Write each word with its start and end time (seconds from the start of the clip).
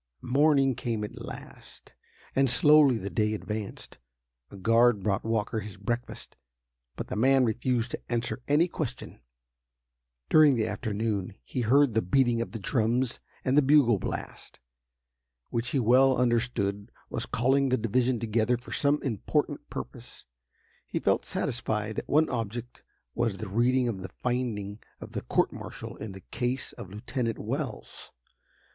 Morning 0.23 0.73
came 0.73 1.03
at 1.03 1.23
last, 1.23 1.93
and 2.35 2.49
slowly 2.49 2.97
the 2.97 3.11
day 3.11 3.35
advanced. 3.35 3.99
A 4.49 4.57
guard 4.57 5.03
brought 5.03 5.23
Walker 5.23 5.59
his 5.59 5.77
breakfast, 5.77 6.35
but 6.95 7.09
the 7.09 7.15
man 7.15 7.45
refused 7.45 7.91
to 7.91 8.01
answer 8.11 8.41
any 8.47 8.67
question. 8.67 9.21
During 10.27 10.55
the 10.55 10.65
afternoon 10.65 11.35
he 11.43 11.61
heard 11.61 11.93
the 11.93 12.01
beating 12.01 12.41
of 12.41 12.51
the 12.51 12.57
drums, 12.57 13.19
and 13.45 13.55
the 13.55 13.61
bugle 13.61 13.99
blast, 13.99 14.59
which 15.51 15.69
he 15.69 15.77
well 15.79 16.17
understood 16.17 16.91
was 17.11 17.27
calling 17.27 17.69
the 17.69 17.77
division 17.77 18.19
together 18.19 18.57
for 18.57 18.71
some 18.71 19.03
important 19.03 19.69
purpose. 19.69 20.25
He 20.87 20.97
felt 20.97 21.25
satisfied 21.25 21.97
that 21.97 22.09
one 22.09 22.27
object 22.27 22.81
was 23.13 23.37
the 23.37 23.47
reading 23.49 23.87
of 23.87 24.01
the 24.01 24.09
finding 24.09 24.79
of 24.99 25.11
the 25.11 25.21
court 25.21 25.53
martial 25.53 25.95
in 25.97 26.13
the 26.13 26.21
case 26.21 26.73
of 26.73 26.89
Lieutenant 26.89 27.37
Wells. 27.37 28.11